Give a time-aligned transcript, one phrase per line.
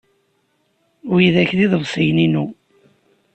[1.13, 2.45] Widak d iḍebsiyen-inu.